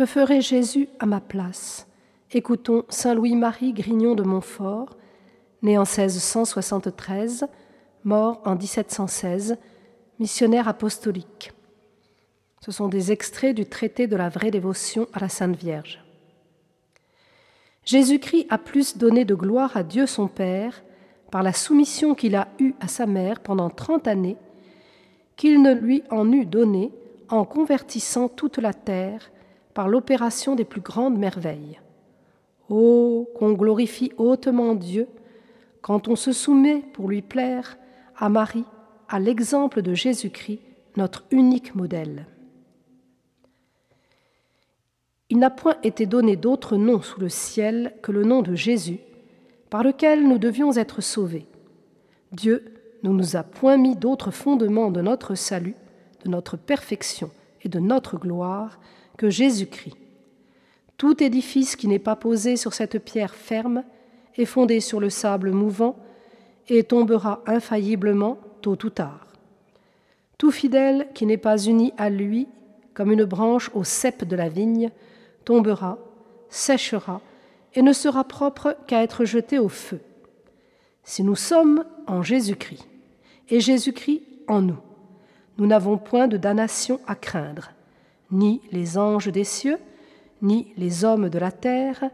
Que 0.00 0.06
ferait 0.06 0.40
Jésus 0.40 0.88
à 0.98 1.04
ma 1.04 1.20
place? 1.20 1.86
Écoutons 2.32 2.86
Saint 2.88 3.12
Louis-Marie 3.12 3.74
Grignon 3.74 4.14
de 4.14 4.22
Montfort, 4.22 4.96
né 5.60 5.76
en 5.76 5.82
1673, 5.82 7.44
mort 8.04 8.40
en 8.46 8.56
1716, 8.56 9.58
missionnaire 10.18 10.68
apostolique. 10.68 11.52
Ce 12.64 12.72
sont 12.72 12.88
des 12.88 13.12
extraits 13.12 13.54
du 13.54 13.66
traité 13.66 14.06
de 14.06 14.16
la 14.16 14.30
vraie 14.30 14.50
dévotion 14.50 15.06
à 15.12 15.20
la 15.20 15.28
Sainte 15.28 15.56
Vierge. 15.56 16.02
Jésus-Christ 17.84 18.46
a 18.48 18.56
plus 18.56 18.96
donné 18.96 19.26
de 19.26 19.34
gloire 19.34 19.76
à 19.76 19.82
Dieu 19.82 20.06
son 20.06 20.28
Père 20.28 20.82
par 21.30 21.42
la 21.42 21.52
soumission 21.52 22.14
qu'il 22.14 22.36
a 22.36 22.48
eue 22.58 22.72
à 22.80 22.88
sa 22.88 23.04
mère 23.04 23.40
pendant 23.40 23.68
trente 23.68 24.08
années 24.08 24.38
qu'il 25.36 25.60
ne 25.60 25.74
lui 25.74 26.02
en 26.08 26.32
eût 26.32 26.46
donné 26.46 26.90
en 27.28 27.44
convertissant 27.44 28.30
toute 28.30 28.56
la 28.56 28.72
terre 28.72 29.30
l'opération 29.88 30.54
des 30.54 30.64
plus 30.64 30.80
grandes 30.80 31.18
merveilles. 31.18 31.80
Oh, 32.68 33.28
qu'on 33.36 33.52
glorifie 33.52 34.12
hautement 34.16 34.74
Dieu 34.74 35.08
quand 35.82 36.08
on 36.08 36.16
se 36.16 36.32
soumet 36.32 36.82
pour 36.92 37.08
lui 37.08 37.22
plaire 37.22 37.78
à 38.16 38.28
Marie, 38.28 38.64
à 39.08 39.18
l'exemple 39.18 39.82
de 39.82 39.94
Jésus-Christ, 39.94 40.60
notre 40.96 41.24
unique 41.30 41.74
modèle. 41.74 42.26
Il 45.30 45.38
n'a 45.38 45.50
point 45.50 45.76
été 45.82 46.06
donné 46.06 46.36
d'autre 46.36 46.76
nom 46.76 47.00
sous 47.00 47.20
le 47.20 47.28
ciel 47.28 47.94
que 48.02 48.12
le 48.12 48.24
nom 48.24 48.42
de 48.42 48.54
Jésus, 48.54 48.98
par 49.70 49.84
lequel 49.84 50.26
nous 50.26 50.38
devions 50.38 50.72
être 50.76 51.00
sauvés. 51.00 51.46
Dieu 52.32 52.64
ne 53.02 53.10
nous 53.10 53.36
a 53.36 53.42
point 53.42 53.76
mis 53.76 53.96
d'autre 53.96 54.30
fondement 54.30 54.90
de 54.90 55.00
notre 55.00 55.34
salut, 55.34 55.76
de 56.24 56.30
notre 56.30 56.56
perfection 56.56 57.30
et 57.62 57.68
de 57.68 57.78
notre 57.78 58.18
gloire 58.18 58.78
que 59.20 59.28
Jésus-Christ. 59.28 59.98
Tout 60.96 61.22
édifice 61.22 61.76
qui 61.76 61.88
n'est 61.88 61.98
pas 61.98 62.16
posé 62.16 62.56
sur 62.56 62.72
cette 62.72 62.98
pierre 62.98 63.34
ferme 63.34 63.84
est 64.34 64.46
fondé 64.46 64.80
sur 64.80 64.98
le 64.98 65.10
sable 65.10 65.50
mouvant 65.50 65.98
et 66.70 66.84
tombera 66.84 67.42
infailliblement 67.44 68.38
tôt 68.62 68.78
ou 68.82 68.88
tard. 68.88 69.26
Tout 70.38 70.50
fidèle 70.50 71.06
qui 71.12 71.26
n'est 71.26 71.36
pas 71.36 71.62
uni 71.62 71.92
à 71.98 72.08
lui 72.08 72.48
comme 72.94 73.12
une 73.12 73.24
branche 73.24 73.70
au 73.74 73.84
cep 73.84 74.24
de 74.24 74.36
la 74.36 74.48
vigne 74.48 74.90
tombera, 75.44 75.98
séchera, 76.48 77.20
et 77.74 77.82
ne 77.82 77.92
sera 77.92 78.24
propre 78.24 78.74
qu'à 78.86 79.02
être 79.02 79.26
jeté 79.26 79.58
au 79.58 79.68
feu. 79.68 80.00
Si 81.04 81.22
nous 81.22 81.36
sommes 81.36 81.84
en 82.06 82.22
Jésus-Christ, 82.22 82.88
et 83.50 83.60
Jésus-Christ 83.60 84.22
en 84.48 84.62
nous, 84.62 84.80
nous 85.58 85.66
n'avons 85.66 85.98
point 85.98 86.26
de 86.26 86.38
damnation 86.38 87.00
à 87.06 87.14
craindre, 87.14 87.72
ni 88.30 88.60
les 88.72 88.98
anges 88.98 89.28
des 89.28 89.44
cieux, 89.44 89.78
ni 90.42 90.72
les 90.76 91.04
hommes 91.04 91.28
de 91.28 91.38
la 91.38 91.52
terre, 91.52 92.10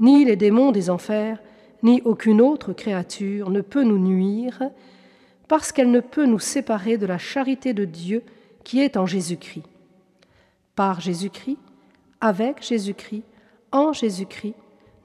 ni 0.00 0.24
les 0.24 0.36
démons 0.36 0.72
des 0.72 0.90
enfers, 0.90 1.40
ni 1.82 2.02
aucune 2.02 2.40
autre 2.40 2.72
créature 2.72 3.50
ne 3.50 3.60
peut 3.60 3.84
nous 3.84 3.98
nuire, 3.98 4.62
parce 5.46 5.72
qu'elle 5.72 5.90
ne 5.90 6.00
peut 6.00 6.26
nous 6.26 6.38
séparer 6.38 6.98
de 6.98 7.06
la 7.06 7.18
charité 7.18 7.72
de 7.72 7.84
Dieu 7.84 8.22
qui 8.64 8.80
est 8.80 8.96
en 8.96 9.06
Jésus-Christ. 9.06 9.64
Par 10.74 11.00
Jésus-Christ, 11.00 11.58
avec 12.20 12.62
Jésus-Christ, 12.62 13.22
en 13.72 13.92
Jésus-Christ, 13.92 14.54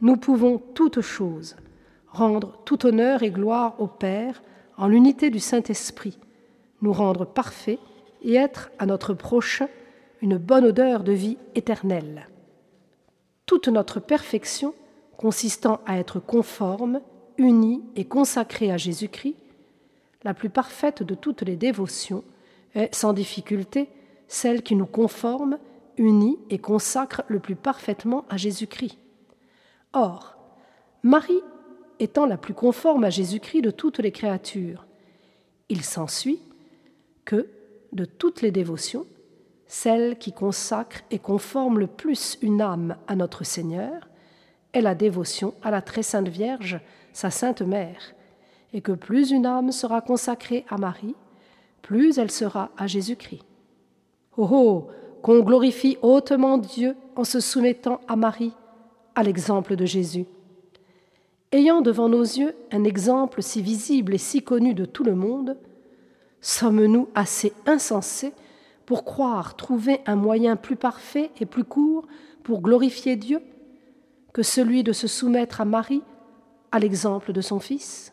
nous 0.01 0.17
pouvons 0.17 0.61
toutes 0.73 1.01
choses, 1.01 1.55
rendre 2.07 2.57
tout 2.65 2.85
honneur 2.85 3.23
et 3.23 3.31
gloire 3.31 3.75
au 3.79 3.87
Père 3.87 4.41
en 4.77 4.87
l'unité 4.87 5.29
du 5.29 5.39
Saint-Esprit, 5.39 6.17
nous 6.81 6.91
rendre 6.91 7.25
parfaits 7.25 7.79
et 8.21 8.35
être 8.35 8.71
à 8.79 8.85
notre 8.85 9.13
prochain 9.13 9.67
une 10.23 10.37
bonne 10.37 10.63
odeur 10.63 11.03
de 11.03 11.11
vie 11.11 11.37
éternelle. 11.53 12.29
Toute 13.45 13.67
notre 13.67 13.99
perfection 13.99 14.73
consistant 15.17 15.81
à 15.85 15.99
être 15.99 16.21
conforme, 16.21 17.01
unie 17.37 17.83
et 17.97 18.05
consacrée 18.05 18.71
à 18.71 18.77
Jésus-Christ, 18.77 19.35
la 20.23 20.33
plus 20.33 20.49
parfaite 20.49 21.03
de 21.03 21.13
toutes 21.13 21.41
les 21.41 21.57
dévotions, 21.57 22.23
est 22.73 22.95
sans 22.95 23.11
difficulté 23.11 23.89
celle 24.29 24.63
qui 24.63 24.75
nous 24.75 24.85
conforme 24.85 25.59
unie 25.97 26.39
et 26.49 26.57
consacre 26.57 27.23
le 27.27 27.41
plus 27.41 27.57
parfaitement 27.57 28.23
à 28.29 28.37
Jésus-Christ. 28.37 28.97
Or, 29.91 30.37
Marie 31.03 31.43
étant 31.99 32.25
la 32.25 32.37
plus 32.37 32.53
conforme 32.53 33.03
à 33.03 33.09
Jésus-Christ 33.09 33.61
de 33.61 33.71
toutes 33.71 33.99
les 33.99 34.13
créatures, 34.13 34.85
il 35.67 35.83
s'ensuit 35.83 36.39
que, 37.25 37.49
de 37.91 38.05
toutes 38.05 38.41
les 38.41 38.51
dévotions, 38.51 39.05
celle 39.73 40.19
qui 40.19 40.31
consacre 40.33 41.01
et 41.09 41.17
conforme 41.17 41.79
le 41.79 41.87
plus 41.87 42.37
une 42.43 42.61
âme 42.61 42.95
à 43.07 43.15
notre 43.15 43.43
Seigneur 43.43 44.07
est 44.71 44.81
la 44.81 44.93
dévotion 44.93 45.55
à 45.63 45.71
la 45.71 45.81
très 45.81 46.03
sainte 46.03 46.27
Vierge, 46.27 46.79
sa 47.11 47.31
sainte 47.31 47.63
Mère, 47.63 48.13
et 48.71 48.81
que 48.81 48.91
plus 48.91 49.31
une 49.31 49.47
âme 49.47 49.71
sera 49.71 50.01
consacrée 50.01 50.63
à 50.69 50.77
Marie, 50.77 51.15
plus 51.81 52.19
elle 52.19 52.29
sera 52.29 52.69
à 52.77 52.85
Jésus-Christ. 52.85 53.41
Oh 54.37 54.47
oh 54.51 54.87
qu'on 55.23 55.39
glorifie 55.39 55.97
hautement 56.03 56.59
Dieu 56.59 56.95
en 57.15 57.23
se 57.23 57.39
soumettant 57.39 57.99
à 58.07 58.15
Marie, 58.15 58.53
à 59.15 59.23
l'exemple 59.23 59.75
de 59.75 59.85
Jésus. 59.85 60.27
Ayant 61.51 61.81
devant 61.81 62.09
nos 62.09 62.21
yeux 62.21 62.55
un 62.71 62.83
exemple 62.83 63.41
si 63.41 63.63
visible 63.63 64.13
et 64.13 64.19
si 64.19 64.43
connu 64.43 64.75
de 64.75 64.85
tout 64.85 65.03
le 65.03 65.15
monde, 65.15 65.57
sommes-nous 66.41 67.09
assez 67.15 67.53
insensés 67.65 68.33
pour 68.85 69.05
croire 69.05 69.55
trouver 69.55 70.01
un 70.05 70.15
moyen 70.15 70.55
plus 70.55 70.75
parfait 70.75 71.31
et 71.39 71.45
plus 71.45 71.63
court 71.63 72.07
pour 72.43 72.61
glorifier 72.61 73.15
Dieu 73.15 73.41
que 74.33 74.43
celui 74.43 74.83
de 74.83 74.93
se 74.93 75.07
soumettre 75.07 75.61
à 75.61 75.65
Marie, 75.65 76.01
à 76.71 76.79
l'exemple 76.79 77.33
de 77.33 77.41
son 77.41 77.59
Fils 77.59 78.12